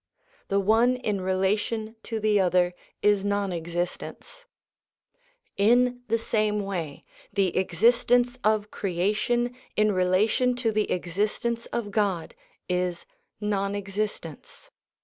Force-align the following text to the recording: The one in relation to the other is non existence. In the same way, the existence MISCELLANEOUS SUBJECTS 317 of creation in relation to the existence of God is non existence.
The 0.47 0.59
one 0.59 0.95
in 0.95 1.21
relation 1.21 1.95
to 2.05 2.19
the 2.19 2.39
other 2.39 2.73
is 3.03 3.23
non 3.23 3.53
existence. 3.53 4.45
In 5.57 6.01
the 6.07 6.17
same 6.17 6.61
way, 6.65 7.05
the 7.31 7.55
existence 7.55 8.29
MISCELLANEOUS 8.43 8.63
SUBJECTS 8.71 8.79
317 8.79 9.45
of 9.45 9.51
creation 9.51 9.67
in 9.77 9.91
relation 9.91 10.55
to 10.55 10.71
the 10.71 10.89
existence 10.89 11.67
of 11.67 11.91
God 11.91 12.33
is 12.67 13.05
non 13.39 13.75
existence. 13.75 14.71